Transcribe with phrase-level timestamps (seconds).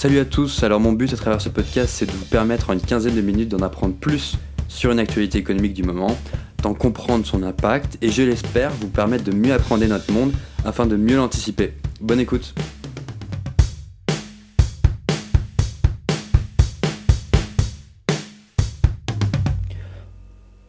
[0.00, 2.72] Salut à tous, alors mon but à travers ce podcast c'est de vous permettre en
[2.72, 6.16] une quinzaine de minutes d'en apprendre plus sur une actualité économique du moment,
[6.62, 10.32] d'en comprendre son impact et je l'espère vous permettre de mieux apprendre notre monde
[10.64, 11.74] afin de mieux l'anticiper.
[12.00, 12.54] Bonne écoute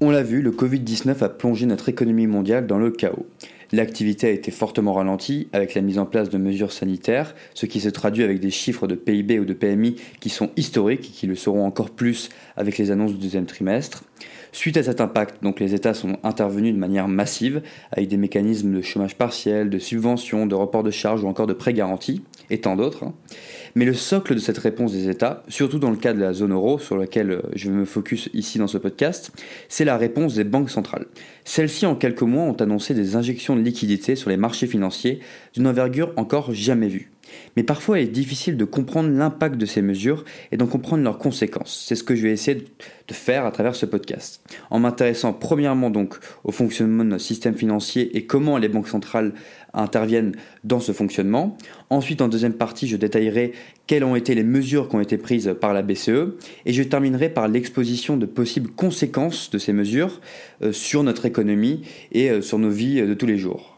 [0.01, 3.27] On l'a vu, le Covid-19 a plongé notre économie mondiale dans le chaos.
[3.73, 7.79] L'activité a été fortement ralentie avec la mise en place de mesures sanitaires, ce qui
[7.79, 11.27] se traduit avec des chiffres de PIB ou de PMI qui sont historiques et qui
[11.27, 14.03] le seront encore plus avec les annonces du deuxième trimestre.
[14.53, 17.61] Suite à cet impact, donc les États sont intervenus de manière massive
[17.91, 21.53] avec des mécanismes de chômage partiel, de subventions, de report de charges ou encore de
[21.53, 23.05] prêts garantis et tant d'autres.
[23.05, 23.13] Hein.
[23.75, 26.51] Mais le socle de cette réponse des États, surtout dans le cas de la zone
[26.51, 29.31] euro, sur laquelle je vais me focus ici dans ce podcast,
[29.69, 31.05] c'est la réponse des banques centrales.
[31.45, 35.21] Celles-ci, en quelques mois, ont annoncé des injections de liquidités sur les marchés financiers
[35.53, 37.11] d'une envergure encore jamais vue.
[37.55, 41.17] Mais parfois, il est difficile de comprendre l'impact de ces mesures et d'en comprendre leurs
[41.17, 41.85] conséquences.
[41.87, 42.55] C'est ce que je vais essayer
[43.07, 44.41] de faire à travers ce podcast.
[44.69, 49.33] En m'intéressant premièrement donc au fonctionnement de notre système financier et comment les banques centrales
[49.73, 51.57] interviennent dans ce fonctionnement.
[51.89, 53.53] Ensuite, en deuxième partie, je détaillerai
[53.87, 57.29] quelles ont été les mesures qui ont été prises par la BCE et je terminerai
[57.29, 60.21] par l'exposition de possibles conséquences de ces mesures
[60.61, 63.70] euh, sur notre économie et euh, sur nos vies de tous les jours.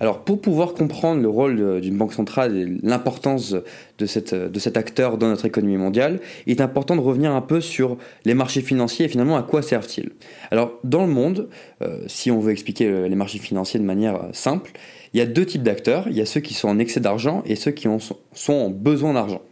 [0.00, 3.54] Alors pour pouvoir comprendre le rôle d'une banque centrale et l'importance
[3.98, 7.98] de, cet acteur dans notre économie mondiale, il est important de revenir un peu sur
[8.24, 10.10] les marchés financiers et finalement à quoi servent-ils?
[10.50, 11.50] Alors dans le monde,
[11.82, 14.72] euh, si on veut expliquer euh, les marchés financiers de manière euh, simple,
[15.12, 16.06] il y a deux types d'acteurs.
[16.08, 17.88] Il y a ceux qui sont en excès d'argent et ceux qui
[18.32, 19.42] sont en besoin d'argent.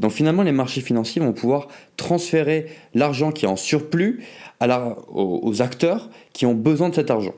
[0.00, 4.24] Donc finalement, les marchés financiers vont pouvoir transférer l'argent qui est en surplus
[5.12, 7.34] aux acteurs qui ont besoin de cet argent.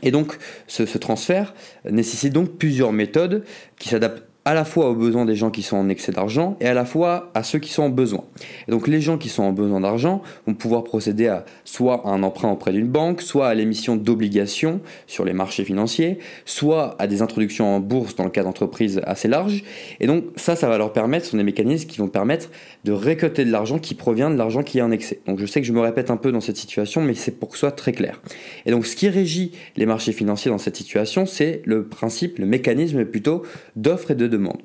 [0.00, 1.54] Et donc, ce, transfert
[1.84, 3.44] nécessite donc plusieurs méthodes
[3.78, 6.66] qui s'adaptent à la fois aux besoins des gens qui sont en excès d'argent et
[6.66, 8.24] à la fois à ceux qui sont en besoin.
[8.66, 12.22] Et donc les gens qui sont en besoin d'argent vont pouvoir procéder à soit un
[12.24, 17.22] emprunt auprès d'une banque, soit à l'émission d'obligations sur les marchés financiers, soit à des
[17.22, 19.62] introductions en bourse dans le cas d'entreprises assez larges.
[20.00, 22.50] Et donc ça, ça va leur permettre, ce sont des mécanismes qui vont permettre
[22.84, 25.20] de récolter de l'argent qui provient de l'argent qui est en excès.
[25.26, 27.48] Donc je sais que je me répète un peu dans cette situation, mais c'est pour
[27.50, 28.20] que ce soit très clair.
[28.66, 32.46] Et donc ce qui régit les marchés financiers dans cette situation, c'est le principe, le
[32.46, 33.42] mécanisme plutôt
[33.76, 34.58] d'offre et de demande.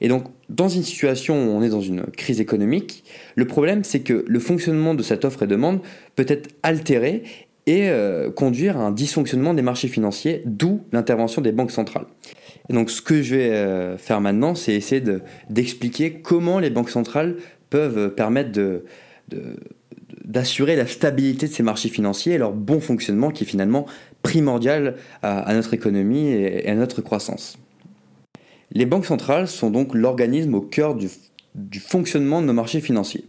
[0.00, 3.04] Et donc, dans une situation où on est dans une crise économique,
[3.34, 5.80] le problème, c'est que le fonctionnement de cette offre et demande
[6.14, 7.22] peut être altéré
[7.66, 12.06] et euh, conduire à un dysfonctionnement des marchés financiers, d'où l'intervention des banques centrales.
[12.68, 15.02] Et donc, ce que je vais euh, faire maintenant, c'est essayer
[15.50, 17.36] d'expliquer comment les banques centrales
[17.70, 18.50] peuvent permettre
[20.24, 23.86] d'assurer la stabilité de ces marchés financiers et leur bon fonctionnement qui est finalement
[24.22, 27.58] primordial à, notre économie et à notre croissance.
[28.72, 31.08] Les banques centrales sont donc l'organisme au cœur du,
[31.80, 33.24] fonctionnement de nos marchés financiers.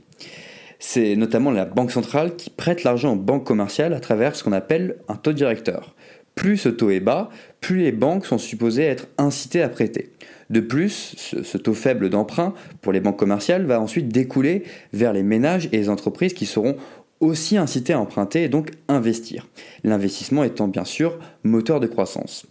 [0.80, 4.52] C'est notamment la banque centrale qui prête l'argent aux banques commerciales à travers ce qu'on
[4.52, 5.96] appelle un taux directeur.
[6.36, 7.30] Plus ce taux est bas,
[7.62, 10.12] plus les banques sont supposées être incitées à prêter.
[10.50, 15.24] De plus, ce, taux faible d'emprunt pour les banques commerciales va ensuite découler vers les
[15.24, 16.78] ménages et les entreprises qui seront
[17.20, 19.48] aussi incitées à emprunter et donc investir.
[19.84, 22.46] L'investissement étant bien sûr moteur de croissance.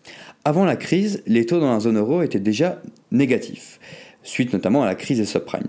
[0.44, 3.80] Avant la crise, les taux dans la zone euro étaient déjà négatifs,
[4.22, 5.66] suite notamment à la crise des subprimes.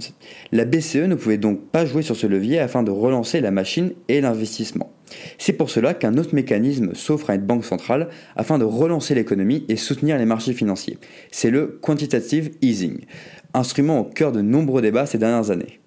[0.51, 3.93] La BCE ne pouvait donc pas jouer sur ce levier afin de relancer la machine
[4.07, 4.91] et l'investissement.
[5.37, 9.65] C'est pour cela qu'un autre mécanisme s'offre à une banque centrale afin de relancer l'économie
[9.69, 10.97] et soutenir les marchés financiers.
[11.31, 12.99] C'est le quantitative easing,
[13.53, 15.79] instrument au cœur de nombreux débats ces dernières années.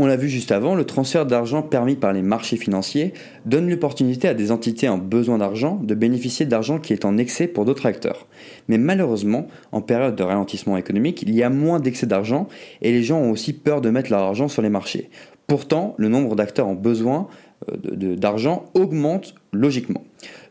[0.00, 3.12] On l'a vu juste avant, le transfert d'argent permis par les marchés financiers
[3.46, 7.48] donne l'opportunité à des entités en besoin d'argent de bénéficier d'argent qui est en excès
[7.48, 8.28] pour d'autres acteurs.
[8.68, 12.46] Mais malheureusement, en période de ralentissement économique, il y a moins d'excès d'argent
[12.80, 15.10] et les gens ont aussi peur de mettre leur argent sur les marchés.
[15.48, 17.26] Pourtant, le nombre d'acteurs en besoin
[17.68, 20.04] euh, d'argent augmente logiquement.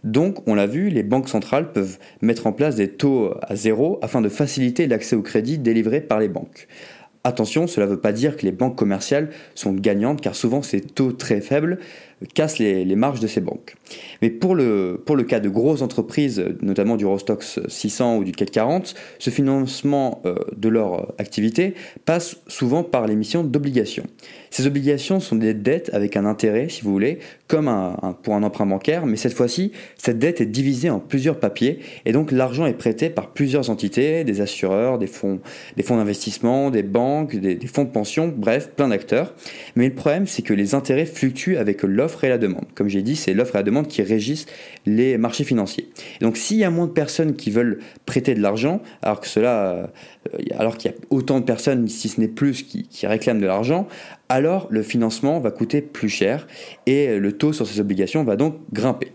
[0.03, 3.97] Donc, on l'a vu, les banques centrales peuvent mettre en place des taux à zéro
[4.01, 6.67] afin de faciliter l'accès au crédit délivré par les banques.
[7.27, 10.79] Attention, cela ne veut pas dire que les banques commerciales sont gagnantes, car souvent ces
[10.79, 11.77] taux très faibles
[12.33, 13.75] cassent les, marges de ces banques.
[14.21, 18.31] Mais pour le, pour le cas de grosses entreprises, notamment du Rostox 600 ou du
[18.31, 21.75] CAC 40, ce financement euh, de leur activité
[22.05, 24.05] passe souvent par l'émission d'obligations.
[24.49, 28.43] Ces obligations sont des dettes avec un intérêt, si vous voulez, comme un, pour un
[28.43, 32.65] emprunt bancaire, mais cette fois-ci, cette dette est divisée en plusieurs papiers, et donc l'argent
[32.65, 35.39] est prêté par plusieurs entités, des assureurs, des fonds,
[35.75, 39.33] des fonds d'investissement, des banques, des, des fonds de pension, bref, plein d'acteurs.
[39.75, 42.63] Mais le problème, c'est que les intérêts fluctuent avec l'offre l'offre et la demande.
[42.73, 44.45] Comme j'ai dit, c'est l'offre et la demande qui régissent
[44.85, 45.89] les marchés financiers.
[46.21, 49.73] donc s'il y a moins de personnes qui veulent prêter de l'argent, alors que cela,
[49.73, 49.87] euh,
[50.57, 53.89] alors qu'il y a autant de personnes, si ce n'est plus, qui, réclament de l'argent,
[54.29, 56.47] alors le financement va coûter plus cher
[56.85, 59.11] et le taux sur ces obligations va donc grimper.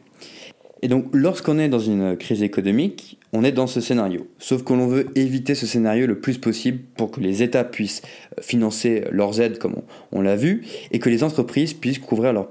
[0.83, 4.27] Et donc, lorsqu'on est dans une crise économique, on est dans ce scénario.
[4.39, 8.03] Sauf que l'on veut éviter ce scénario le plus possible pour que les États puissent
[8.41, 9.77] financer leurs aides, comme
[10.11, 12.49] on, l'a vu, et que les entreprises puissent couvrir leurs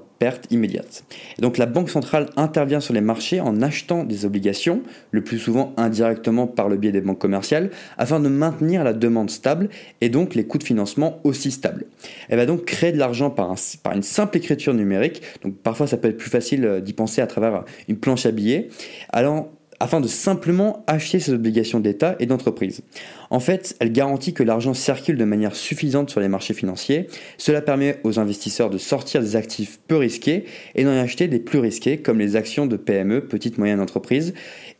[1.38, 5.72] donc, la Banque centrale intervient sur les marchés en achetant des obligations, le plus souvent
[5.76, 9.68] indirectement par le biais des banques commerciales, afin de maintenir la demande stable
[10.00, 11.86] et donc les coûts de financement aussi stables.
[12.28, 13.54] Elle va donc créer de l'argent par,
[13.94, 15.22] une simple écriture numérique.
[15.42, 18.30] Donc, parfois, ça peut être plus facile euh, d'y penser à travers une planche à
[18.30, 18.68] billets.
[19.10, 19.48] Alors,
[19.82, 22.82] afin de simplement acheter ces obligations d'État et d'entreprise.
[23.30, 27.08] En fait, elle garantit que l'argent circule de manière suffisante sur les marchés financiers.
[27.36, 30.44] Cela permet aux investisseurs de sortir des actifs peu risqués
[30.76, 34.34] et d'en acheter des plus risqués comme les actions de PME, petites moyennes entreprises,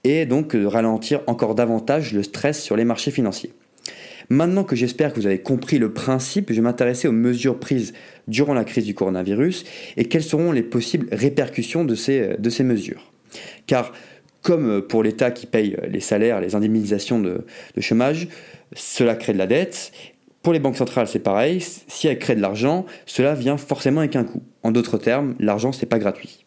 [0.04, 3.52] et donc de ralentir encore davantage le stress sur les marchés financiers.
[4.28, 7.92] Maintenant que j'espère que vous avez compris le principe, je vais m'intéresser aux mesures prises
[8.28, 9.64] durant la crise du coronavirus
[9.96, 13.12] et quelles seront les possibles répercussions de ces, de ces mesures.
[13.66, 13.92] Car
[14.42, 17.44] comme pour l'État qui paye les salaires, les indemnisations de,
[17.78, 18.28] chômage,
[18.74, 19.92] cela crée de la dette.
[20.42, 21.60] Pour les banques centrales, c'est pareil.
[21.60, 24.42] Si elles créent de l'argent, cela vient forcément avec un coût.
[24.64, 26.44] En d'autres termes, l'argent, c'est pas gratuit.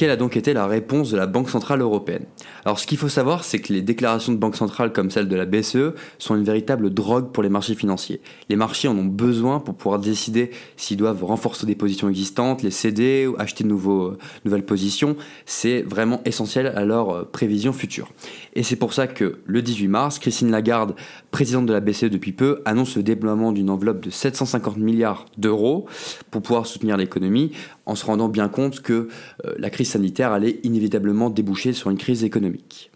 [0.00, 2.24] Quelle a donc été la réponse de la Banque Centrale Européenne?
[2.64, 5.36] Alors ce qu'il faut savoir, c'est que les déclarations de Banque Centrale comme celle de
[5.36, 8.22] la BCE sont une véritable drogue pour les marchés financiers.
[8.48, 12.70] Les marchés en ont besoin pour pouvoir décider s'ils doivent renforcer des positions existantes, les
[12.70, 14.16] céder ou acheter de euh,
[14.46, 15.16] nouvelles positions.
[15.44, 18.08] C'est vraiment essentiel à leur euh, prévision future.
[18.54, 20.94] Et c'est pour ça que le 18 mars, Christine Lagarde,
[21.30, 25.84] présidente de la BCE depuis peu, annonce le déploiement d'une enveloppe de 750 milliards d'euros
[26.30, 27.52] pour pouvoir soutenir l'économie
[27.90, 29.08] en se rendant bien compte que
[29.44, 32.90] euh, la crise sanitaire allait inévitablement déboucher sur une crise économique.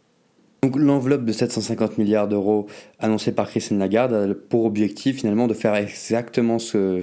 [0.76, 2.66] L'enveloppe de 750 milliards d'euros
[2.98, 7.02] annoncée par Christine Lagarde a pour objectif finalement de faire exactement ce,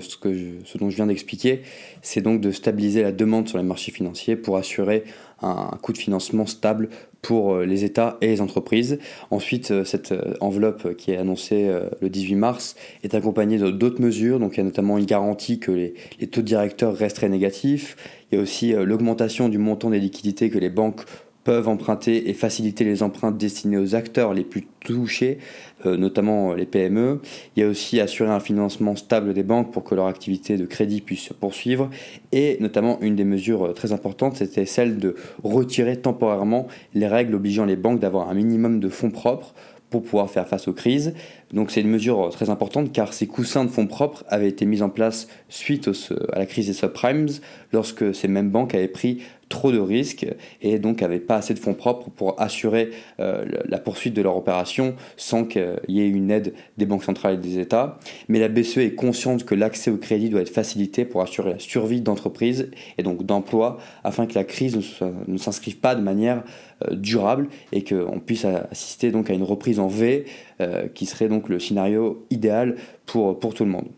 [0.78, 1.62] dont je viens d'expliquer,
[2.02, 5.04] c'est donc de stabiliser la demande sur les marchés financiers pour assurer
[5.42, 6.90] un, coût de financement stable
[7.22, 9.00] pour euh, les États et les entreprises.
[9.31, 14.54] Ensuite, euh, cette enveloppe qui est annoncée le 18 mars est accompagnée d'autres mesures, donc
[14.54, 15.94] il y a notamment une garantie que les,
[16.28, 17.96] taux directeurs resteraient négatifs,
[18.31, 21.02] il y a aussi euh, l'augmentation du montant des liquidités que les banques
[21.44, 25.40] peuvent emprunter et faciliter les emprunts destinées aux acteurs les plus touchés,
[25.86, 27.20] euh, notamment les PME.
[27.56, 30.66] Il y a aussi assurer un financement stable des banques pour que leur activité de
[30.66, 31.90] crédit puisse se poursuivre.
[32.32, 37.36] Et notamment, une des mesures euh, très importantes, c'était celle de retirer temporairement les règles
[37.36, 39.54] obligeant les banques d'avoir un minimum de fonds propres
[39.92, 41.14] pour pouvoir faire face aux crises.
[41.54, 44.82] Donc c'est une mesure très importante car ces coussins de fonds propres avaient été mis
[44.82, 45.90] en place suite
[46.32, 47.28] à la crise des subprimes
[47.72, 49.22] lorsque ces mêmes banques avaient pris
[49.52, 50.26] trop de risques
[50.62, 54.36] et donc n'avaient pas assez de fonds propres pour assurer euh, la poursuite de leur
[54.38, 58.00] opération sans qu'il y ait une aide des banques centrales et des États.
[58.30, 61.60] Mais la BCE est consciente que l'accès au crédit doit être facilité pour assurer la
[61.60, 64.80] survie d'entreprises et donc d'emplois afin que la crise
[65.28, 66.44] ne s'inscrive pas de manière
[66.88, 70.26] euh, durable et qu'on puisse assister donc à une reprise en V
[70.62, 73.90] euh, qui serait donc le scénario idéal pour, pour tout le monde.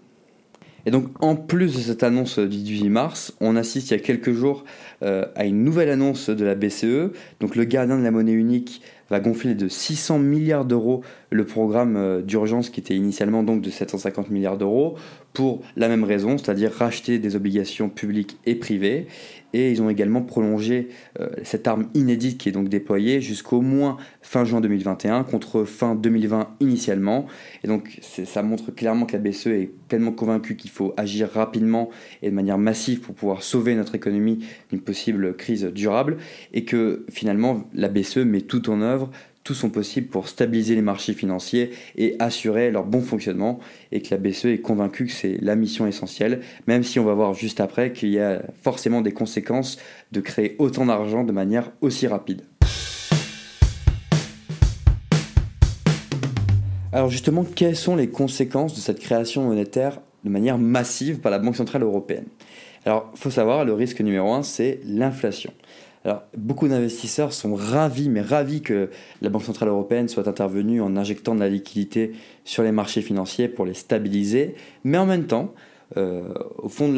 [0.85, 3.99] Et donc en plus de cette annonce du 18 mars, on assiste il y a
[3.99, 4.65] quelques jours
[5.01, 7.11] euh, à une nouvelle annonce de la BCE.
[7.39, 8.81] Donc le gardien de la monnaie unique
[9.13, 14.29] va gonfler de 600 milliards d'euros le programme d'urgence qui était initialement donc de 750
[14.29, 14.95] milliards d'euros
[15.33, 19.07] pour la même raison, c'est-à-dire racheter des obligations publiques et privées
[19.53, 20.89] et ils ont également prolongé
[21.19, 25.95] euh, cette arme inédite qui est donc déployée jusqu'au moins fin juin 2021 contre fin
[25.95, 27.27] 2020 initialement.
[27.63, 31.89] Et donc ça montre clairement que la BCE est pleinement convaincue qu'il faut agir rapidement
[32.21, 36.17] et de manière massive pour pouvoir sauver notre économie d'une possible crise durable
[36.53, 39.02] et que finalement la BCE met tout en œuvre
[39.43, 43.59] tout son possible pour stabiliser les marchés financiers et assurer leur bon fonctionnement
[43.91, 47.13] et que la BCE est convaincue que c'est la mission essentielle, même si on va
[47.13, 49.77] voir juste après qu'il y a forcément des conséquences
[50.11, 52.43] de créer autant d'argent de manière aussi rapide.
[56.93, 61.39] Alors justement, quelles sont les conséquences de cette création monétaire de manière massive par la
[61.39, 62.25] Banque Centrale Européenne?
[62.85, 65.53] Alors, il faut savoir, le risque numéro un, c'est l'inflation.
[66.05, 68.89] Alors, beaucoup d'investisseurs sont ravis, mais ravis que
[69.21, 72.11] la Banque Centrale Européenne soit intervenue en injectant de la liquidité
[72.43, 75.53] sur les marchés financiers pour les stabiliser, mais en même temps,
[75.95, 76.95] euh, au fond de,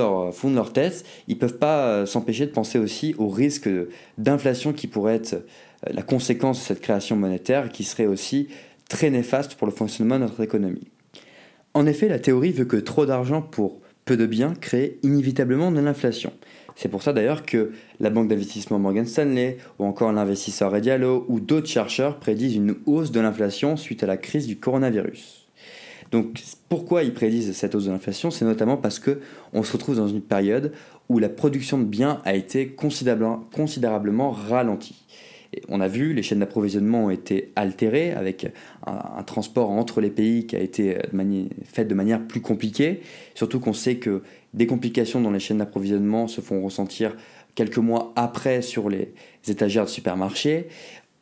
[0.55, 3.69] leur, tête, ils ne peuvent pas euh, s'empêcher de penser aussi au risque
[4.17, 8.47] d'inflation qui pourrait être euh, la conséquence de cette création monétaire, qui serait aussi
[8.89, 10.88] très néfaste pour le fonctionnement de notre économie.
[11.74, 15.81] En effet, la théorie veut que trop d'argent pour peu de biens crée inévitablement de
[15.81, 16.31] l'inflation.
[16.75, 21.39] C'est pour ça d'ailleurs que la banque d'investissement Morgan Stanley ou encore l'investisseur Redialo ou
[21.39, 25.48] d'autres chercheurs prédisent une hausse de l'inflation suite à la crise du coronavirus.
[26.12, 26.39] Donc
[26.70, 28.29] pourquoi ils prédisent cette hausse de l'inflation?
[28.29, 29.22] C'est notamment parce que
[29.53, 30.74] on se retrouve dans une période
[31.08, 35.05] où la production de biens a été considérablement, considérablement ralentie
[35.69, 38.47] on a vu, les chaînes d'approvisionnement ont été altérées avec
[38.85, 40.97] un, transport entre les pays qui a été
[41.63, 43.01] fait de manière plus compliquée.
[43.33, 44.21] Surtout qu'on sait que
[44.53, 47.15] des complications dans les chaînes d'approvisionnement se font ressentir
[47.55, 49.13] quelques mois après sur les
[49.47, 50.67] étagères de supermarchés.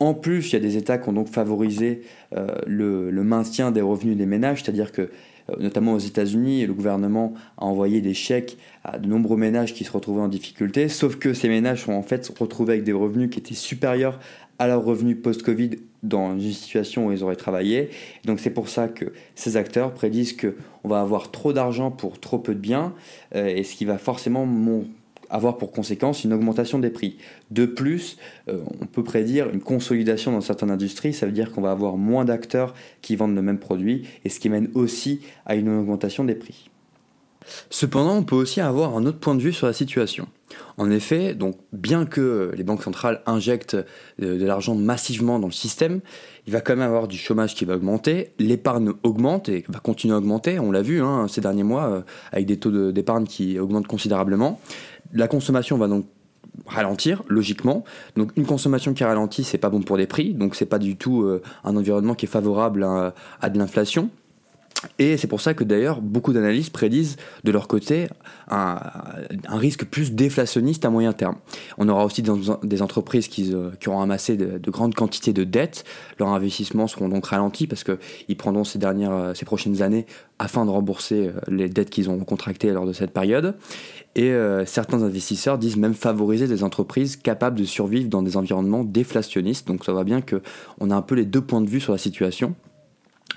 [0.03, 2.01] En plus, il y a des États qui ont donc favorisé
[2.35, 7.33] euh, le, maintien des revenus des ménages, c'est-à-dire que euh, notamment aux États-Unis, le gouvernement
[7.57, 11.33] a envoyé des chèques à de nombreux ménages qui se retrouvaient en difficulté, sauf que
[11.33, 14.19] ces ménages sont en fait retrouvés avec des revenus qui étaient supérieurs
[14.59, 15.69] à leurs revenus post-Covid
[16.03, 17.89] dans une situation où ils auraient travaillé.
[18.25, 19.05] Donc c'est pour ça que
[19.35, 22.93] ces acteurs prédisent qu'on va avoir trop d'argent pour trop peu de biens,
[23.35, 24.45] euh, et ce qui va forcément
[25.33, 27.17] avoir pour conséquence une augmentation des prix.
[27.51, 31.61] De plus, euh, on peut prédire une consolidation dans certaines industries, ça veut dire qu'on
[31.61, 35.55] va avoir moins d'acteurs qui vendent le même produit, et ce qui mène aussi à
[35.55, 36.69] une augmentation des prix.
[37.69, 40.27] Cependant, on peut aussi avoir un autre point de vue sur la situation.
[40.77, 43.77] En effet, donc bien que les banques centrales injectent
[44.19, 46.01] de, l'argent massivement dans le système,
[46.45, 50.13] il va quand même avoir du chômage qui va augmenter, l'épargne augmente et va continuer
[50.13, 53.59] à augmenter, on l'a vu hein, ces derniers mois euh, avec des taux d'épargne qui
[53.59, 54.59] augmentent considérablement.
[55.13, 56.05] La consommation va donc
[56.67, 57.83] ralentir logiquement.
[58.15, 60.97] Donc une consommation qui ralentit, c'est pas bon pour les prix, donc c'est pas du
[60.97, 64.09] tout euh, un environnement qui est favorable à de l'inflation.
[64.99, 68.07] Et c'est pour ça que d'ailleurs beaucoup d'analystes prédisent de leur côté
[68.49, 68.79] un,
[69.47, 71.35] risque plus déflationniste à moyen terme.
[71.77, 72.23] On aura aussi
[72.63, 75.85] des entreprises qui, euh, auront amassé de, grandes quantités de dettes.
[76.19, 80.05] Leurs investissements seront donc ralentis parce qu'ils prendront ces, dernières, euh, ces prochaines années
[80.39, 83.55] afin de rembourser euh, les dettes qu'ils ont contractées lors de cette période.
[84.15, 84.31] Et
[84.67, 89.67] certains investisseurs disent même favoriser des entreprises capables de survivre dans des environnements déflationnistes.
[89.67, 91.97] Donc ça va bien qu'on a un peu les deux points de vue sur la
[91.97, 92.53] situation.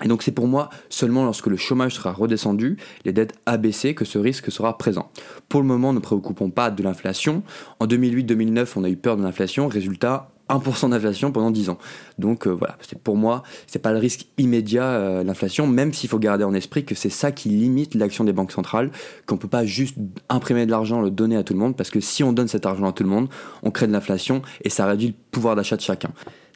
[0.03, 4.05] Et donc c'est pour moi seulement lorsque le chômage sera redescendu, les dettes abaissées, que
[4.05, 5.11] ce risque sera présent.
[5.49, 7.43] Pour le moment, ne préoccupons pas de l'inflation.
[7.79, 9.67] En 2008-2009, on a eu peur de l'inflation.
[9.67, 11.77] Résultat, 1% d'inflation pendant 10 ans.
[12.19, 16.19] Donc euh, voilà, pour moi, c'est pas le risque immédiat euh, l'inflation, même s'il faut
[16.19, 18.91] garder en esprit que c'est ça qui limite l'action des banques centrales,
[19.25, 19.97] qu'on peut pas juste
[20.29, 22.65] imprimer de l'argent, le donner à tout le monde, parce que si on donne cet
[22.65, 23.27] argent à tout le monde,
[23.63, 26.09] on crée de l'inflation et ça réduit le pouvoir d'achat de chacun.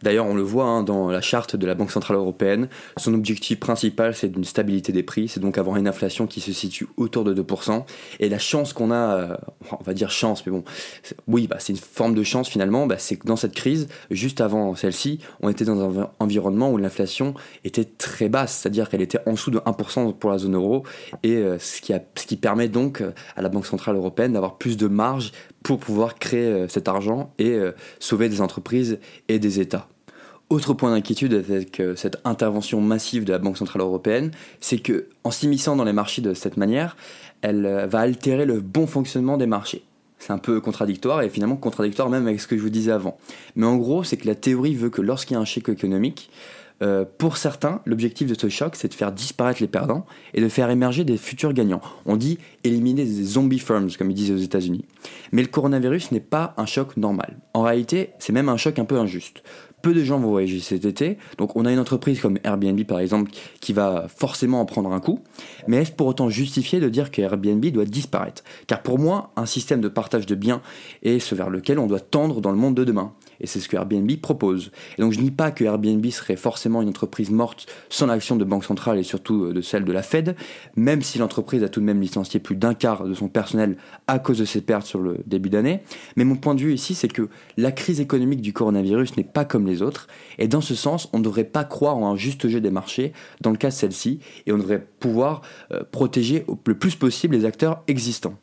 [0.04, 2.68] D'ailleurs, on le voit hein, dans la charte de la Banque Centrale Européenne,
[2.98, 6.52] son objectif principal c'est une stabilité des prix, c'est donc avoir une inflation qui se
[6.54, 7.84] situe autour de 2%.
[8.20, 9.38] Et la chance qu'on a, euh,
[9.72, 10.64] on va dire chance, mais bon,
[11.28, 14.42] oui, bah, c'est une forme de chance finalement, bah, c'est que dans cette crise, juste
[14.42, 19.20] avant celle-ci, on était dans un environnement où l'inflation était très basse, c'est-à-dire qu'elle était
[19.26, 20.84] en dessous de 1% pour la zone euro,
[21.24, 24.88] et euh, ce, qui permet donc euh, à la Banque Centrale Européenne d'avoir plus de
[24.88, 25.32] marge
[25.64, 27.60] pour pouvoir créer cet argent et
[28.00, 29.88] sauver des entreprises et des États.
[30.52, 35.08] Autre point d'inquiétude avec euh, cette intervention massive de la Banque Centrale Européenne, c'est que
[35.24, 36.98] en s'immisçant dans les marchés de cette manière,
[37.42, 39.86] elle euh, va altérer le bon fonctionnement des marchés.
[40.20, 43.18] C'est un peu contradictoire et finalement contradictoire même avec ce que je vous disais avant.
[43.56, 46.30] Mais en gros, c'est que la théorie veut que lorsqu'il y a un choc économique,
[46.82, 50.50] euh, pour certains, l'objectif de ce choc, c'est de faire disparaître les perdants et de
[50.50, 51.82] faire émerger des futurs gagnants.
[52.06, 54.86] On dit éliminer des zombie firms, comme ils disent aux États-Unis.
[55.32, 57.38] Mais le coronavirus n'est pas un choc normal.
[57.54, 59.44] En réalité, c'est même un choc un peu injuste
[59.82, 61.18] peu de gens vont voyager cet été.
[61.38, 65.00] Donc on a une entreprise comme Airbnb par exemple qui va forcément en prendre un
[65.00, 65.20] coup.
[65.68, 68.44] Mais est-ce pour autant justifié de dire que Airbnb doit disparaître?
[68.68, 70.62] Car pour moi, un système de partage de biens
[71.04, 73.14] est ce vers lequel on doit tendre dans le monde de demain.
[73.42, 74.72] Et c'est ce que Airbnb propose.
[74.98, 78.46] Et donc je dis pas que Airbnb serait forcément une entreprise morte sans l'action de
[78.46, 80.36] banque centrale et surtout euh, de celle de la Fed,
[80.76, 84.20] même si l'entreprise a tout de même licencié plus d'un quart de son personnel à
[84.20, 85.82] cause de ses pertes sur le début d'année.
[86.16, 89.46] Mais mon point de vue ici, c'est que la crise économique du coronavirus n'est pas
[89.46, 90.08] comme les autres.
[90.38, 93.14] Et dans ce sens, on ne devrait pas croire en un juste jeu des marchés
[93.42, 94.20] dans le cas de celle-ci.
[94.46, 98.36] Et on devrait pouvoir euh, protéger le plus possible les acteurs existants.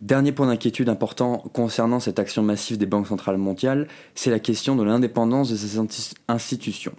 [0.00, 4.76] Dernier point d'inquiétude important concernant cette action massive des banques centrales mondiales, c'est la question
[4.76, 5.78] de l'indépendance de ces
[6.28, 6.94] institutions.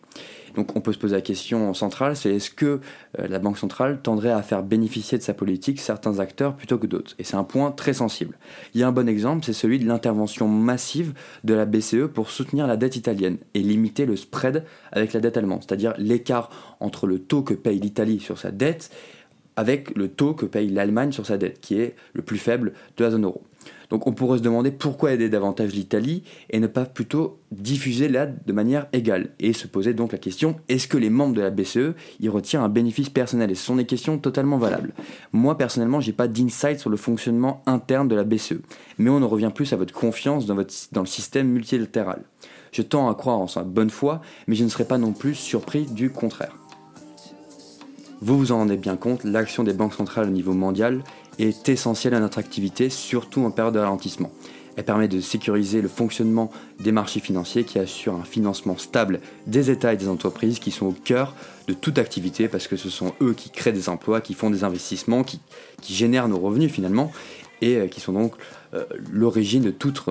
[0.55, 2.81] Donc on peut se poser la question centrale, c'est est-ce que
[3.19, 6.87] euh, la Banque centrale tendrait à faire bénéficier de sa politique certains acteurs plutôt que
[6.87, 7.15] d'autres?
[7.19, 8.37] Et c'est un point très sensible.
[8.73, 11.13] Il y a un bon exemple, c'est celui de l'intervention massive
[11.43, 15.37] de la BCE pour soutenir la dette italienne et limiter le spread avec la dette
[15.37, 18.89] allemande, c'est-à-dire l'écart entre le taux que paye l'Italie sur sa dette
[19.59, 23.03] avec le taux que paye l'Allemagne sur sa dette, qui est le plus faible de
[23.03, 23.43] la zone euro.
[23.89, 28.37] Donc on pourrait se demander pourquoi aider davantage l'Italie et ne pas plutôt diffuser l'aide
[28.45, 31.49] de manière égale et se poser donc la question est-ce que les membres de la
[31.49, 33.51] BCE y retirent un bénéfice personnel?
[33.51, 34.93] Et ce sont des questions totalement valables.
[35.33, 38.61] Moi personnellement, j'ai pas d'insight sur le fonctionnement interne de la BCE,
[38.97, 42.21] mais on en revient plus à votre confiance dans, dans le système multilatéral.
[42.71, 45.35] Je tends à croire en sa bonne foi, mais je ne serais pas non plus
[45.35, 46.55] surpris du contraire.
[48.21, 51.03] Vous vous en rendez bien compte, l'action des banques centrales au niveau mondial
[51.37, 54.29] est essentielle à notre activité, surtout en période de ralentissement.
[54.75, 59.71] Elle permet de sécuriser le fonctionnement des marchés financiers qui assurent un financement stable des
[59.71, 61.33] États et des entreprises qui sont au cœur
[61.67, 64.65] de toute activité parce que ce sont eux qui créent des emplois, qui font des
[64.65, 65.39] investissements, qui,
[65.87, 67.11] génèrent nos revenus finalement
[67.61, 68.33] et euh, qui sont donc
[68.73, 70.03] euh, l'origine de toute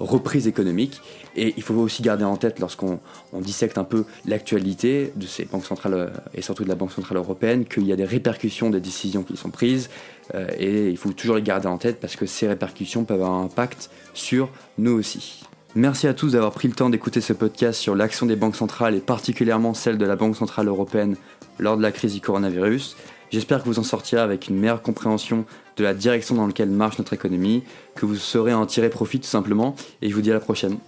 [0.00, 1.00] reprise économique.
[1.36, 3.00] Et il faut aussi garder en tête, lorsqu'on
[3.34, 7.18] dissecte un peu l'actualité de ces banques centrales euh, et surtout de la Banque centrale
[7.18, 9.90] européenne, qu'il y a des répercussions des décisions qui sont prises.
[10.34, 13.38] Euh, et il faut toujours les garder en tête parce que ces répercussions peuvent avoir
[13.38, 15.42] un impact sur nous aussi.
[15.76, 18.94] Merci à tous d'avoir pris le temps d'écouter ce podcast sur l'action des banques centrales
[18.94, 21.16] et particulièrement celle de la Banque centrale européenne
[21.58, 22.96] lors de la crise du coronavirus.
[23.34, 25.44] J'espère que vous en sortirez avec une meilleure compréhension
[25.76, 27.64] de la direction dans laquelle marche notre économie,
[27.96, 30.78] que vous saurez en tirer profit tout simplement, et je vous dis à la prochaine.